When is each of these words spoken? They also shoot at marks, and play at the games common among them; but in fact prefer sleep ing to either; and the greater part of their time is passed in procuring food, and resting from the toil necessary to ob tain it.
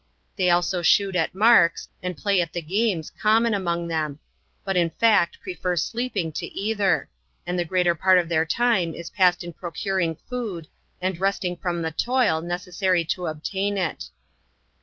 They 0.35 0.49
also 0.49 0.81
shoot 0.81 1.15
at 1.15 1.35
marks, 1.35 1.87
and 2.01 2.17
play 2.17 2.41
at 2.41 2.53
the 2.53 2.61
games 2.63 3.11
common 3.11 3.53
among 3.53 3.87
them; 3.87 4.17
but 4.65 4.75
in 4.75 4.89
fact 4.89 5.39
prefer 5.39 5.75
sleep 5.75 6.17
ing 6.17 6.31
to 6.31 6.47
either; 6.59 7.07
and 7.45 7.59
the 7.59 7.65
greater 7.65 7.93
part 7.93 8.17
of 8.17 8.27
their 8.27 8.43
time 8.43 8.95
is 8.95 9.11
passed 9.11 9.43
in 9.43 9.53
procuring 9.53 10.15
food, 10.15 10.67
and 10.99 11.19
resting 11.19 11.55
from 11.55 11.83
the 11.83 11.91
toil 11.91 12.41
necessary 12.41 13.05
to 13.13 13.27
ob 13.27 13.43
tain 13.43 13.77
it. 13.77 14.09